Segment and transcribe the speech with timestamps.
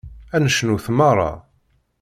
[0.35, 1.31] Ad necnut meṛṛa.